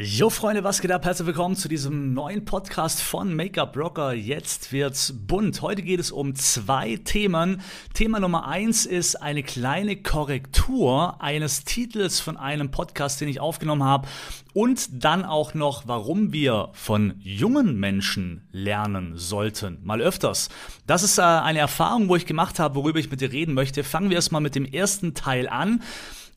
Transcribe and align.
Jo 0.00 0.30
Freunde, 0.30 0.62
was 0.62 0.80
geht 0.80 0.92
ab? 0.92 1.04
Herzlich 1.04 1.26
willkommen 1.26 1.56
zu 1.56 1.66
diesem 1.66 2.14
neuen 2.14 2.44
Podcast 2.44 3.02
von 3.02 3.34
Make-up 3.34 3.76
Rocker. 3.76 4.12
Jetzt 4.12 4.70
wird's 4.70 5.12
bunt. 5.26 5.60
Heute 5.60 5.82
geht 5.82 5.98
es 5.98 6.12
um 6.12 6.36
zwei 6.36 7.00
Themen. 7.02 7.60
Thema 7.94 8.20
Nummer 8.20 8.46
eins 8.46 8.86
ist 8.86 9.16
eine 9.16 9.42
kleine 9.42 10.00
Korrektur 10.00 11.20
eines 11.20 11.64
Titels 11.64 12.20
von 12.20 12.36
einem 12.36 12.70
Podcast, 12.70 13.20
den 13.20 13.26
ich 13.26 13.40
aufgenommen 13.40 13.82
habe. 13.82 14.06
Und 14.54 15.02
dann 15.02 15.24
auch 15.24 15.54
noch, 15.54 15.88
warum 15.88 16.32
wir 16.32 16.68
von 16.74 17.14
jungen 17.18 17.80
Menschen 17.80 18.46
lernen 18.52 19.16
sollten. 19.16 19.78
Mal 19.82 20.00
öfters. 20.00 20.48
Das 20.86 21.02
ist 21.02 21.18
äh, 21.18 21.22
eine 21.22 21.58
Erfahrung, 21.58 22.08
wo 22.08 22.14
ich 22.14 22.24
gemacht 22.24 22.60
habe, 22.60 22.76
worüber 22.76 23.00
ich 23.00 23.10
mit 23.10 23.20
dir 23.20 23.32
reden 23.32 23.52
möchte. 23.52 23.82
Fangen 23.82 24.10
wir 24.10 24.16
erstmal 24.16 24.42
mit 24.42 24.54
dem 24.54 24.64
ersten 24.64 25.14
Teil 25.14 25.48
an 25.48 25.82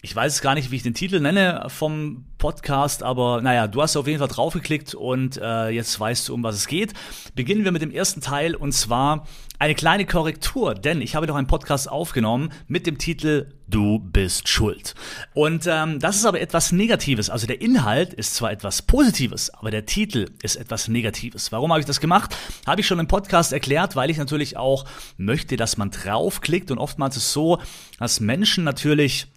ich 0.03 0.15
weiß 0.15 0.41
gar 0.41 0.55
nicht, 0.55 0.71
wie 0.71 0.77
ich 0.77 0.83
den 0.83 0.95
Titel 0.95 1.19
nenne 1.19 1.65
vom 1.67 2.25
Podcast, 2.39 3.03
aber 3.03 3.41
naja, 3.41 3.67
du 3.67 3.83
hast 3.83 3.95
auf 3.95 4.07
jeden 4.07 4.17
Fall 4.17 4.27
draufgeklickt 4.27 4.95
und 4.95 5.37
äh, 5.37 5.69
jetzt 5.69 5.99
weißt 5.99 6.27
du, 6.27 6.33
um 6.33 6.41
was 6.41 6.55
es 6.55 6.67
geht. 6.67 6.93
Beginnen 7.35 7.63
wir 7.63 7.71
mit 7.71 7.83
dem 7.83 7.91
ersten 7.91 8.19
Teil 8.19 8.55
und 8.55 8.71
zwar 8.71 9.27
eine 9.59 9.75
kleine 9.75 10.07
Korrektur, 10.07 10.73
denn 10.73 11.01
ich 11.01 11.13
habe 11.13 11.27
doch 11.27 11.35
einen 11.35 11.45
Podcast 11.45 11.87
aufgenommen 11.87 12.51
mit 12.67 12.87
dem 12.87 12.97
Titel 12.97 13.53
Du 13.67 13.99
bist 13.99 14.49
schuld. 14.49 14.95
Und 15.35 15.65
ähm, 15.67 15.99
das 15.99 16.15
ist 16.15 16.25
aber 16.25 16.41
etwas 16.41 16.71
Negatives. 16.71 17.29
Also 17.29 17.45
der 17.45 17.61
Inhalt 17.61 18.11
ist 18.11 18.33
zwar 18.33 18.51
etwas 18.51 18.81
Positives, 18.81 19.51
aber 19.51 19.69
der 19.69 19.85
Titel 19.85 20.31
ist 20.41 20.55
etwas 20.55 20.87
Negatives. 20.87 21.51
Warum 21.51 21.69
habe 21.71 21.79
ich 21.79 21.85
das 21.85 22.01
gemacht? 22.01 22.35
Habe 22.65 22.81
ich 22.81 22.87
schon 22.87 22.99
im 22.99 23.07
Podcast 23.07 23.53
erklärt, 23.53 23.95
weil 23.95 24.09
ich 24.09 24.17
natürlich 24.17 24.57
auch 24.57 24.85
möchte, 25.17 25.57
dass 25.57 25.77
man 25.77 25.91
draufklickt 25.91 26.71
und 26.71 26.79
oftmals 26.79 27.15
ist 27.17 27.25
es 27.25 27.33
so, 27.33 27.59
dass 27.99 28.19
Menschen 28.19 28.63
natürlich 28.63 29.27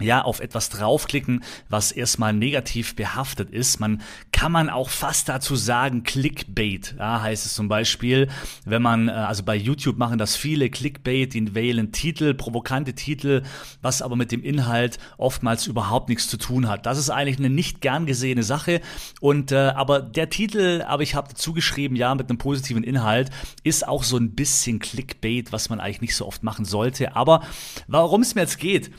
ja, 0.00 0.22
auf 0.22 0.40
etwas 0.40 0.68
draufklicken, 0.70 1.42
was 1.68 1.92
erstmal 1.92 2.32
negativ 2.32 2.94
behaftet 2.94 3.50
ist. 3.50 3.80
Man 3.80 4.02
kann 4.32 4.52
man 4.52 4.70
auch 4.70 4.90
fast 4.90 5.28
dazu 5.28 5.56
sagen, 5.56 6.04
Clickbait, 6.04 6.94
ja, 6.98 7.20
heißt 7.22 7.46
es 7.46 7.54
zum 7.54 7.68
Beispiel, 7.68 8.28
wenn 8.64 8.82
man, 8.82 9.08
äh, 9.08 9.12
also 9.12 9.42
bei 9.42 9.56
YouTube 9.56 9.98
machen 9.98 10.18
das 10.18 10.36
viele 10.36 10.70
Clickbait, 10.70 11.34
die 11.34 11.54
wählen 11.54 11.92
Titel, 11.92 12.34
provokante 12.34 12.94
Titel, 12.94 13.42
was 13.82 14.02
aber 14.02 14.16
mit 14.16 14.32
dem 14.32 14.42
Inhalt 14.42 14.98
oftmals 15.16 15.66
überhaupt 15.66 16.08
nichts 16.08 16.28
zu 16.28 16.36
tun 16.36 16.68
hat. 16.68 16.86
Das 16.86 16.98
ist 16.98 17.10
eigentlich 17.10 17.38
eine 17.38 17.50
nicht 17.50 17.80
gern 17.80 18.06
gesehene 18.06 18.42
Sache 18.42 18.80
und, 19.20 19.52
äh, 19.52 19.72
aber 19.74 20.00
der 20.00 20.30
Titel, 20.30 20.84
aber 20.86 21.02
ich 21.02 21.14
habe 21.14 21.28
dazu 21.28 21.52
geschrieben, 21.52 21.96
ja, 21.96 22.14
mit 22.14 22.28
einem 22.28 22.38
positiven 22.38 22.84
Inhalt, 22.84 23.30
ist 23.64 23.86
auch 23.86 24.04
so 24.04 24.16
ein 24.16 24.34
bisschen 24.34 24.78
Clickbait, 24.78 25.52
was 25.52 25.68
man 25.68 25.80
eigentlich 25.80 26.00
nicht 26.00 26.16
so 26.16 26.26
oft 26.26 26.42
machen 26.42 26.64
sollte. 26.64 27.16
Aber 27.16 27.42
warum 27.86 28.22
es 28.22 28.34
mir 28.34 28.42
jetzt 28.42 28.58
geht, 28.58 28.90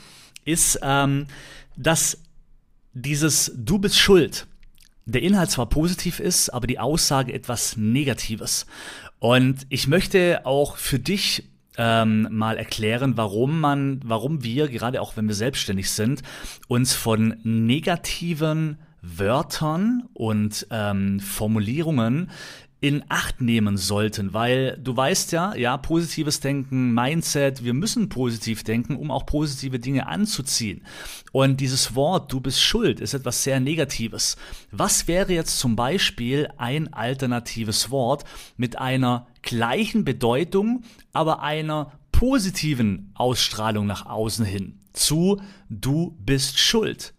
ist, 0.44 0.78
ähm, 0.82 1.26
dass 1.76 2.22
dieses 2.92 3.52
Du 3.56 3.78
bist 3.78 3.98
schuld, 3.98 4.46
der 5.06 5.22
Inhalt 5.22 5.50
zwar 5.50 5.68
positiv 5.68 6.20
ist, 6.20 6.50
aber 6.50 6.66
die 6.66 6.78
Aussage 6.78 7.32
etwas 7.32 7.76
Negatives. 7.76 8.66
Und 9.18 9.66
ich 9.68 9.86
möchte 9.86 10.42
auch 10.44 10.76
für 10.76 10.98
dich 10.98 11.48
ähm, 11.76 12.28
mal 12.30 12.56
erklären, 12.56 13.16
warum 13.16 13.60
man, 13.60 14.00
warum 14.04 14.42
wir, 14.42 14.68
gerade 14.68 15.00
auch 15.00 15.16
wenn 15.16 15.28
wir 15.28 15.34
selbstständig 15.34 15.90
sind, 15.90 16.22
uns 16.68 16.94
von 16.94 17.36
negativen 17.42 18.78
Wörtern 19.02 20.08
und 20.12 20.66
ähm, 20.70 21.20
Formulierungen 21.20 22.30
in 22.80 23.04
Acht 23.08 23.40
nehmen 23.40 23.76
sollten, 23.76 24.32
weil 24.32 24.78
du 24.82 24.96
weißt 24.96 25.32
ja, 25.32 25.54
ja, 25.54 25.76
positives 25.76 26.40
Denken, 26.40 26.94
Mindset, 26.94 27.62
wir 27.62 27.74
müssen 27.74 28.08
positiv 28.08 28.64
denken, 28.64 28.96
um 28.96 29.10
auch 29.10 29.26
positive 29.26 29.78
Dinge 29.78 30.06
anzuziehen. 30.06 30.82
Und 31.32 31.60
dieses 31.60 31.94
Wort, 31.94 32.32
du 32.32 32.40
bist 32.40 32.62
schuld, 32.62 33.00
ist 33.00 33.14
etwas 33.14 33.44
sehr 33.44 33.60
Negatives. 33.60 34.36
Was 34.70 35.08
wäre 35.08 35.32
jetzt 35.32 35.58
zum 35.58 35.76
Beispiel 35.76 36.48
ein 36.56 36.92
alternatives 36.92 37.90
Wort 37.90 38.24
mit 38.56 38.78
einer 38.78 39.26
gleichen 39.42 40.04
Bedeutung, 40.04 40.82
aber 41.12 41.42
einer 41.42 41.92
positiven 42.12 43.12
Ausstrahlung 43.14 43.86
nach 43.86 44.06
außen 44.06 44.44
hin 44.44 44.80
zu 44.92 45.40
du 45.68 46.16
bist 46.24 46.58
schuld. 46.58 47.14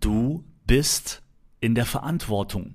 Du 0.00 0.44
bist 0.66 1.22
in 1.66 1.74
der 1.74 1.84
Verantwortung. 1.84 2.74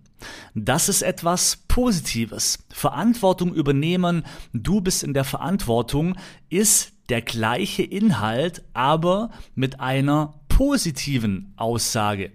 Das 0.53 0.89
ist 0.89 1.01
etwas 1.01 1.63
Positives. 1.69 2.59
Verantwortung 2.69 3.53
übernehmen, 3.53 4.23
du 4.53 4.81
bist 4.81 5.01
in 5.01 5.13
der 5.13 5.23
Verantwortung, 5.23 6.15
ist 6.49 6.91
der 7.07 7.21
gleiche 7.21 7.83
Inhalt, 7.83 8.63
aber 8.73 9.31
mit 9.55 9.79
einer 9.79 10.33
positiven 10.49 11.53
Aussage. 11.55 12.31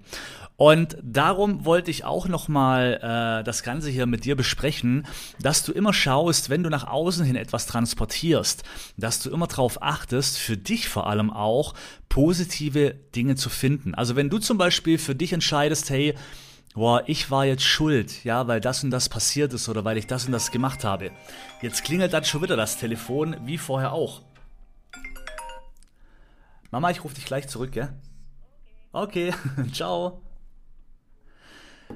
Und 0.56 0.96
darum 1.02 1.66
wollte 1.66 1.90
ich 1.90 2.04
auch 2.06 2.28
nochmal 2.28 2.98
äh, 3.02 3.44
das 3.44 3.62
Ganze 3.62 3.90
hier 3.90 4.06
mit 4.06 4.24
dir 4.24 4.36
besprechen, 4.36 5.06
dass 5.38 5.62
du 5.64 5.72
immer 5.72 5.92
schaust, 5.92 6.48
wenn 6.48 6.62
du 6.62 6.70
nach 6.70 6.86
außen 6.86 7.26
hin 7.26 7.36
etwas 7.36 7.66
transportierst, 7.66 8.64
dass 8.96 9.20
du 9.20 9.28
immer 9.30 9.46
darauf 9.46 9.82
achtest, 9.82 10.38
für 10.38 10.56
dich 10.56 10.88
vor 10.88 11.06
allem 11.06 11.30
auch 11.30 11.74
positive 12.08 12.94
Dinge 13.14 13.36
zu 13.36 13.50
finden. 13.50 13.94
Also 13.94 14.16
wenn 14.16 14.30
du 14.30 14.38
zum 14.38 14.56
Beispiel 14.56 14.96
für 14.96 15.14
dich 15.14 15.34
entscheidest, 15.34 15.90
hey, 15.90 16.14
boah, 16.76 17.02
ich 17.06 17.30
war 17.30 17.46
jetzt 17.46 17.64
schuld, 17.64 18.22
ja, 18.22 18.46
weil 18.46 18.60
das 18.60 18.84
und 18.84 18.90
das 18.90 19.08
passiert 19.08 19.52
ist 19.54 19.68
oder 19.68 19.84
weil 19.84 19.96
ich 19.96 20.06
das 20.06 20.26
und 20.26 20.32
das 20.32 20.50
gemacht 20.50 20.84
habe. 20.84 21.10
Jetzt 21.62 21.82
klingelt 21.82 22.12
dann 22.12 22.24
schon 22.24 22.42
wieder 22.42 22.54
das 22.54 22.76
Telefon, 22.76 23.34
wie 23.44 23.56
vorher 23.58 23.92
auch. 23.92 24.22
Mama, 26.70 26.90
ich 26.90 27.02
rufe 27.02 27.14
dich 27.14 27.24
gleich 27.24 27.48
zurück, 27.48 27.72
gell? 27.72 27.88
Okay, 28.92 29.32
ciao. 29.72 30.20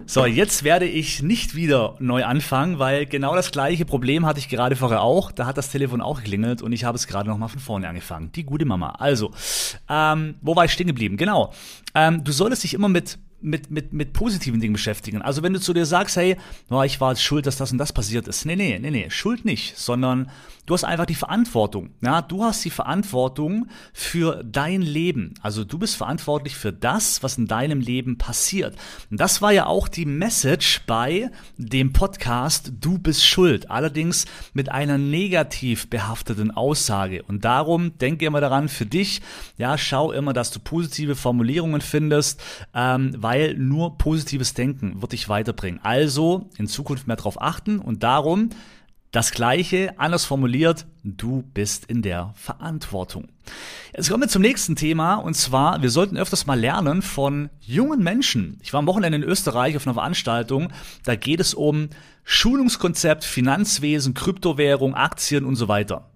So, 0.07 0.25
jetzt 0.25 0.63
werde 0.63 0.87
ich 0.87 1.21
nicht 1.21 1.55
wieder 1.55 1.97
neu 1.99 2.25
anfangen, 2.25 2.79
weil 2.79 3.05
genau 3.05 3.35
das 3.35 3.51
gleiche 3.51 3.85
Problem 3.85 4.25
hatte 4.25 4.39
ich 4.39 4.49
gerade 4.49 4.77
vorher 4.77 5.03
auch. 5.03 5.31
Da 5.31 5.45
hat 5.45 5.59
das 5.59 5.69
Telefon 5.69 6.01
auch 6.01 6.23
geklingelt 6.23 6.63
und 6.63 6.73
ich 6.73 6.85
habe 6.85 6.97
es 6.97 7.07
gerade 7.07 7.29
nochmal 7.29 7.49
von 7.51 7.59
vorne 7.59 7.89
angefangen. 7.89 8.33
Die 8.33 8.45
gute 8.45 8.65
Mama. 8.65 8.91
Also, 8.93 9.33
ähm, 9.91 10.37
wo 10.41 10.57
war 10.57 10.65
ich 10.65 10.73
stehen 10.73 10.87
geblieben? 10.87 11.19
Genau. 11.19 11.53
Ähm, 11.95 12.25
du 12.25 12.33
solltest 12.33 12.63
dich 12.63 12.73
immer 12.73 12.89
mit 12.89 13.19
mit, 13.43 13.71
mit, 13.71 13.93
mit 13.93 14.13
positiven 14.13 14.61
Dingen 14.61 14.75
beschäftigen. 14.75 15.23
Also 15.23 15.43
wenn 15.43 15.53
du 15.53 15.61
zu 15.61 15.73
dir 15.73 15.87
sagst, 15.87 16.17
hey, 16.17 16.37
oh, 16.69 16.83
ich 16.83 17.01
war 17.01 17.15
schuld, 17.17 17.47
dass 17.47 17.57
das 17.57 17.73
und 17.73 17.79
das 17.79 17.93
passiert 17.93 18.29
ist. 18.29 18.45
Nee, 18.45 18.57
nee, 18.57 18.79
nee, 18.79 18.91
nee, 18.91 19.11
Schuld 19.11 19.45
nicht, 19.45 19.77
sondern 19.79 20.31
du 20.67 20.75
hast 20.75 20.85
einfach 20.85 21.07
die 21.07 21.15
Verantwortung. 21.15 21.91
Ja, 22.01 22.23
du 22.23 22.45
hast 22.45 22.65
die 22.65 22.71
Verantwortung 22.71 23.69
für 23.93 24.45
dein 24.45 24.83
Leben. 24.83 25.35
Also 25.43 25.65
du 25.65 25.79
bist 25.79 25.97
verantwortlich 25.97 26.57
für 26.57 26.73
das, 26.73 27.23
was 27.23 27.39
in 27.39 27.47
deinem 27.47 27.81
Leben 27.81 28.19
passiert. 28.19 28.77
Und 29.11 29.21
das 29.21 29.43
war 29.43 29.53
ja 29.53 29.67
auch 29.67 29.89
die 29.89 30.07
Message 30.07 30.83
bei 30.87 31.31
dem 31.57 31.93
Podcast 31.93 32.73
Du 32.81 32.99
bist 32.99 33.27
schuld. 33.27 33.71
Allerdings 33.71 34.27
mit 34.53 34.71
einer 34.71 34.99
negativ 34.99 35.89
behafteten 35.89 36.51
Aussage. 36.51 37.23
Und 37.23 37.45
darum 37.45 37.97
denke 37.99 38.27
immer 38.27 38.41
daran, 38.41 38.69
für 38.69 38.87
dich, 38.87 39.21
ja, 39.57 39.79
schau 39.79 40.13
immer, 40.13 40.33
dass 40.33 40.51
du 40.51 40.61
positive 40.61 41.17
Formulierungen 41.17 41.81
findest, 41.81 42.43
ähm, 42.75 43.15
weil 43.17 43.30
nur 43.57 43.99
positives 43.99 44.55
Denken 44.55 45.01
wird 45.01 45.13
dich 45.13 45.29
weiterbringen. 45.29 45.81
Also 45.83 46.49
in 46.57 46.67
Zukunft 46.67 47.07
mehr 47.07 47.17
darauf 47.17 47.41
achten 47.41 47.79
und 47.79 48.03
darum 48.03 48.51
das 49.11 49.33
Gleiche, 49.33 49.99
anders 49.99 50.25
formuliert, 50.25 50.87
du 51.03 51.43
bist 51.43 51.85
in 51.87 52.01
der 52.01 52.33
Verantwortung. 52.37 53.27
Jetzt 53.93 54.09
kommen 54.09 54.23
wir 54.23 54.29
zum 54.29 54.43
nächsten 54.43 54.77
Thema 54.77 55.17
und 55.17 55.35
zwar, 55.35 55.83
wir 55.83 55.91
sollten 55.91 56.17
öfters 56.17 56.47
mal 56.47 56.59
lernen 56.59 57.03
von 57.03 57.51
jungen 57.61 58.05
Menschen. 58.05 58.59
Ich 58.63 58.73
war 58.73 58.79
am 58.79 58.87
Wochenende 58.87 59.17
in 59.17 59.25
Österreich 59.25 59.77
auf 59.77 59.85
einer 59.85 59.95
Veranstaltung, 59.95 60.73
da 61.05 61.17
geht 61.17 61.41
es 61.41 61.55
um 61.55 61.89
Schulungskonzept, 62.23 63.25
Finanzwesen, 63.25 64.15
Kryptowährung, 64.15 64.95
Aktien 64.95 65.45
und 65.45 65.57
so 65.57 65.67
weiter. 65.67 66.10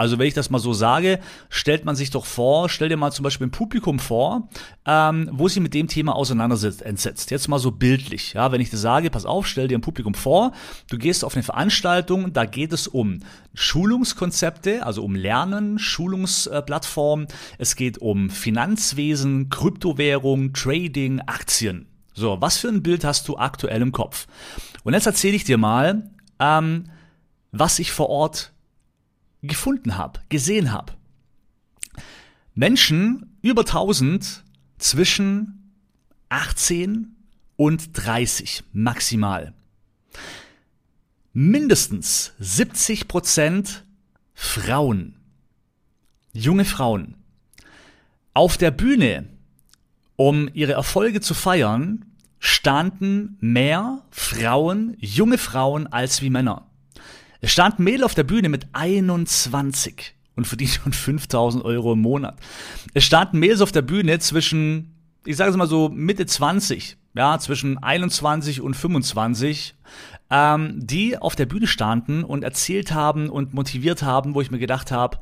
Also 0.00 0.18
wenn 0.18 0.26
ich 0.26 0.32
das 0.32 0.48
mal 0.48 0.58
so 0.58 0.72
sage, 0.72 1.20
stellt 1.50 1.84
man 1.84 1.94
sich 1.94 2.08
doch 2.08 2.24
vor, 2.24 2.70
stell 2.70 2.88
dir 2.88 2.96
mal 2.96 3.12
zum 3.12 3.22
Beispiel 3.22 3.48
ein 3.48 3.50
Publikum 3.50 3.98
vor, 3.98 4.48
ähm, 4.86 5.28
wo 5.30 5.46
sich 5.46 5.60
mit 5.60 5.74
dem 5.74 5.88
Thema 5.88 6.16
auseinandersetzt. 6.16 7.30
Jetzt 7.30 7.48
mal 7.48 7.58
so 7.58 7.70
bildlich. 7.70 8.32
Ja, 8.32 8.50
wenn 8.50 8.62
ich 8.62 8.70
dir 8.70 8.78
sage, 8.78 9.10
pass 9.10 9.26
auf, 9.26 9.46
stell 9.46 9.68
dir 9.68 9.76
ein 9.76 9.82
Publikum 9.82 10.14
vor, 10.14 10.52
du 10.88 10.96
gehst 10.96 11.22
auf 11.22 11.34
eine 11.34 11.42
Veranstaltung, 11.42 12.32
da 12.32 12.46
geht 12.46 12.72
es 12.72 12.88
um 12.88 13.18
Schulungskonzepte, 13.52 14.86
also 14.86 15.04
um 15.04 15.14
Lernen, 15.14 15.78
Schulungsplattformen. 15.78 17.26
Es 17.58 17.76
geht 17.76 17.98
um 17.98 18.30
Finanzwesen, 18.30 19.50
Kryptowährung, 19.50 20.54
Trading, 20.54 21.20
Aktien. 21.26 21.88
So, 22.14 22.40
was 22.40 22.56
für 22.56 22.68
ein 22.68 22.82
Bild 22.82 23.04
hast 23.04 23.28
du 23.28 23.36
aktuell 23.36 23.82
im 23.82 23.92
Kopf? 23.92 24.28
Und 24.82 24.94
jetzt 24.94 25.04
erzähle 25.04 25.36
ich 25.36 25.44
dir 25.44 25.58
mal, 25.58 26.08
ähm, 26.38 26.84
was 27.52 27.78
ich 27.78 27.92
vor 27.92 28.08
Ort 28.08 28.54
gefunden 29.42 29.96
habe, 29.96 30.20
gesehen 30.28 30.72
habe. 30.72 30.94
Menschen 32.54 33.38
über 33.42 33.62
1000 33.62 34.44
zwischen 34.78 35.72
18 36.28 37.16
und 37.56 37.90
30 37.92 38.64
maximal. 38.72 39.54
Mindestens 41.32 42.32
70 42.38 43.08
Prozent 43.08 43.84
Frauen, 44.34 45.16
junge 46.32 46.64
Frauen. 46.64 47.16
Auf 48.32 48.56
der 48.56 48.70
Bühne, 48.70 49.28
um 50.16 50.48
ihre 50.54 50.72
Erfolge 50.72 51.20
zu 51.20 51.34
feiern, 51.34 52.06
standen 52.38 53.36
mehr 53.40 54.02
Frauen, 54.10 54.96
junge 54.98 55.38
Frauen 55.38 55.86
als 55.86 56.22
wie 56.22 56.30
Männer. 56.30 56.69
Es 57.40 57.52
stand 57.52 57.78
Mädel 57.78 58.04
auf 58.04 58.14
der 58.14 58.24
Bühne 58.24 58.48
mit 58.48 58.66
21 58.72 60.14
und 60.36 60.46
verdient 60.46 60.70
schon 60.70 60.92
5000 60.92 61.64
Euro 61.64 61.92
im 61.94 62.00
Monat. 62.00 62.38
Es 62.94 63.04
standen 63.04 63.38
Mädels 63.38 63.60
auf 63.60 63.72
der 63.72 63.82
Bühne 63.82 64.18
zwischen, 64.18 64.94
ich 65.24 65.36
sage 65.36 65.50
es 65.50 65.56
mal 65.56 65.66
so, 65.66 65.88
Mitte 65.88 66.26
20, 66.26 66.96
ja, 67.14 67.38
zwischen 67.38 67.78
21 67.78 68.60
und 68.60 68.74
25, 68.74 69.74
ähm, 70.30 70.74
die 70.76 71.18
auf 71.18 71.34
der 71.34 71.46
Bühne 71.46 71.66
standen 71.66 72.24
und 72.24 72.44
erzählt 72.44 72.92
haben 72.92 73.30
und 73.30 73.54
motiviert 73.54 74.02
haben, 74.02 74.34
wo 74.34 74.40
ich 74.40 74.50
mir 74.50 74.58
gedacht 74.58 74.92
habe, 74.92 75.18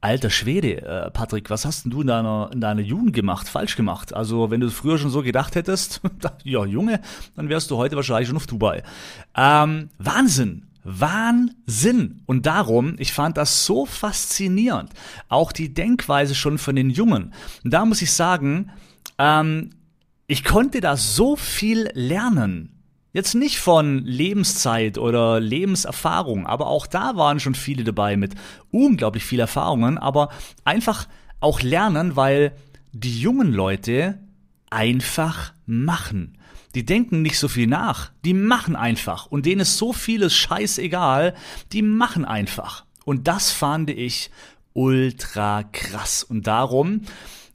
Alter 0.00 0.30
Schwede, 0.30 0.82
äh, 0.82 1.10
Patrick, 1.10 1.50
was 1.50 1.64
hast 1.64 1.84
denn 1.84 1.90
du 1.90 2.02
in 2.02 2.06
deiner, 2.06 2.50
in 2.52 2.60
deiner 2.60 2.82
Jugend 2.82 3.14
gemacht, 3.14 3.48
falsch 3.48 3.74
gemacht? 3.74 4.14
Also, 4.14 4.48
wenn 4.48 4.60
du 4.60 4.70
früher 4.70 4.96
schon 4.96 5.10
so 5.10 5.22
gedacht 5.22 5.56
hättest, 5.56 6.00
ja, 6.44 6.64
Junge, 6.64 7.00
dann 7.34 7.48
wärst 7.48 7.68
du 7.72 7.76
heute 7.78 7.96
wahrscheinlich 7.96 8.28
schon 8.28 8.36
auf 8.36 8.46
Dubai. 8.46 8.84
Ähm, 9.36 9.90
Wahnsinn! 9.98 10.67
Wahnsinn! 10.84 12.22
Und 12.26 12.46
darum, 12.46 12.94
ich 12.98 13.12
fand 13.12 13.36
das 13.36 13.66
so 13.66 13.86
faszinierend. 13.86 14.90
Auch 15.28 15.52
die 15.52 15.74
Denkweise 15.74 16.34
schon 16.34 16.58
von 16.58 16.76
den 16.76 16.90
Jungen. 16.90 17.34
Und 17.64 17.72
da 17.72 17.84
muss 17.84 18.02
ich 18.02 18.12
sagen, 18.12 18.70
ähm, 19.18 19.70
ich 20.26 20.44
konnte 20.44 20.80
da 20.80 20.96
so 20.96 21.36
viel 21.36 21.90
lernen. 21.94 22.78
Jetzt 23.12 23.34
nicht 23.34 23.58
von 23.58 24.04
Lebenszeit 24.04 24.98
oder 24.98 25.40
Lebenserfahrung, 25.40 26.46
aber 26.46 26.66
auch 26.66 26.86
da 26.86 27.16
waren 27.16 27.40
schon 27.40 27.54
viele 27.54 27.82
dabei 27.82 28.16
mit 28.16 28.34
unglaublich 28.70 29.24
viel 29.24 29.40
Erfahrungen, 29.40 29.96
aber 29.96 30.28
einfach 30.64 31.08
auch 31.40 31.62
lernen, 31.62 32.16
weil 32.16 32.52
die 32.92 33.18
jungen 33.18 33.52
Leute 33.52 34.18
einfach 34.70 35.52
machen. 35.66 36.37
Die 36.74 36.84
denken 36.84 37.22
nicht 37.22 37.38
so 37.38 37.48
viel 37.48 37.66
nach, 37.66 38.10
die 38.24 38.34
machen 38.34 38.76
einfach 38.76 39.26
und 39.26 39.46
denen 39.46 39.62
ist 39.62 39.78
so 39.78 39.92
vieles 39.92 40.34
scheißegal, 40.34 41.34
die 41.72 41.82
machen 41.82 42.24
einfach. 42.24 42.84
Und 43.04 43.26
das 43.26 43.50
fand 43.50 43.90
ich 43.90 44.30
ultra 44.74 45.62
krass 45.64 46.22
und 46.22 46.46
darum 46.46 47.02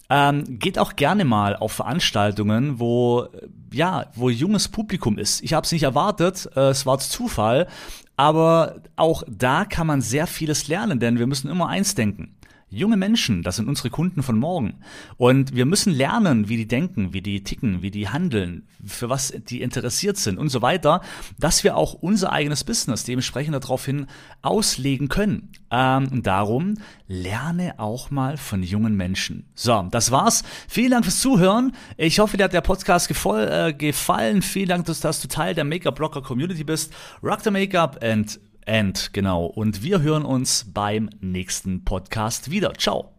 ähm, 0.10 0.60
geht 0.60 0.78
auch 0.78 0.96
gerne 0.96 1.26
mal 1.26 1.56
auf 1.56 1.72
Veranstaltungen, 1.74 2.80
wo 2.80 3.28
ja, 3.72 4.08
wo 4.14 4.30
junges 4.30 4.68
Publikum 4.68 5.18
ist. 5.18 5.42
Ich 5.42 5.54
habe 5.54 5.66
es 5.66 5.72
nicht 5.72 5.84
erwartet, 5.84 6.50
äh, 6.56 6.70
es 6.70 6.86
war 6.86 7.00
Zufall, 7.00 7.68
aber 8.16 8.82
auch 8.96 9.24
da 9.28 9.66
kann 9.66 9.88
man 9.88 10.02
sehr 10.02 10.28
vieles 10.28 10.68
lernen, 10.68 11.00
denn 11.00 11.18
wir 11.18 11.28
müssen 11.28 11.50
immer 11.50 11.68
eins 11.68 11.96
denken. 11.96 12.36
Junge 12.74 12.98
Menschen, 12.98 13.44
das 13.44 13.58
sind 13.58 13.68
unsere 13.68 13.92
Kunden 13.92 14.24
von 14.24 14.40
morgen. 14.40 14.80
Und 15.18 15.56
wir 15.56 15.66
müssen 15.66 15.94
lernen, 15.94 16.50
wie 16.50 16.58
die 16.58 16.68
denken, 16.68 17.14
wie 17.14 17.22
die 17.22 17.44
ticken, 17.44 17.84
wie 17.84 17.92
die 17.92 18.10
handeln, 18.10 18.68
für 18.84 19.10
was 19.10 19.32
die 19.48 19.62
interessiert 19.62 20.18
sind 20.18 20.40
und 20.40 20.50
so 20.50 20.64
weiter, 20.64 21.02
dass 21.38 21.64
wir 21.64 21.78
auch 21.78 21.94
unser 21.94 22.32
eigenes 22.32 22.64
Business 22.64 23.04
dementsprechend 23.04 23.54
daraufhin 23.54 24.08
auslegen 24.42 25.08
können. 25.08 25.52
Ähm, 25.70 26.24
darum 26.24 26.76
lerne 27.08 27.80
auch 27.80 28.10
mal 28.10 28.38
von 28.38 28.64
jungen 28.64 28.96
Menschen. 28.96 29.46
So, 29.54 29.88
das 29.92 30.10
war's. 30.10 30.44
Vielen 30.68 30.92
Dank 30.92 31.06
fürs 31.06 31.20
Zuhören. 31.20 31.74
Ich 31.98 32.18
hoffe, 32.18 32.38
dir 32.38 32.46
hat 32.46 32.54
der 32.54 32.62
Podcast 32.62 33.10
äh, 33.12 33.74
gefallen. 33.74 34.42
Vielen 34.42 34.70
Dank, 34.70 34.86
dass, 34.86 35.00
dass 35.00 35.22
du 35.22 35.28
Teil 35.28 35.54
der 35.54 35.64
Make-up-Blocker 35.64 36.24
Community 36.24 36.64
bist. 36.64 36.92
Rock 37.22 37.42
the 37.44 37.52
Make-up 37.52 38.04
and 38.04 38.40
End, 38.66 39.14
genau. 39.14 39.46
Und 39.46 39.84
wir 39.84 40.02
hören 40.02 40.26
uns 40.26 40.66
beim 40.74 41.10
nächsten 41.22 41.84
Podcast 41.84 42.52
wieder. 42.52 42.74
Ciao. 42.74 43.13